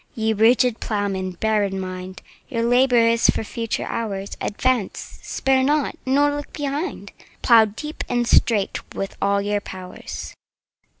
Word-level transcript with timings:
Ye 0.15 0.33
rigid 0.33 0.79
Ploughmen, 0.79 1.33
bear 1.33 1.63
in 1.63 1.79
mind 1.79 2.23
Your 2.49 2.63
labour 2.63 3.07
is 3.07 3.29
for 3.29 3.43
future 3.43 3.83
hours: 3.85 4.35
Advance—spare 4.41 5.61
not—nor 5.61 6.35
look 6.35 6.51
behind— 6.53 7.11
15 7.19 7.27
Plough 7.43 7.65
deep 7.65 8.03
and 8.09 8.27
straight 8.27 8.79
with 8.95 9.15
all 9.21 9.43
your 9.43 9.61
powers! 9.61 10.33